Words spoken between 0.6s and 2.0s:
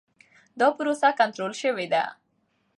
پروسه کنټرول شوې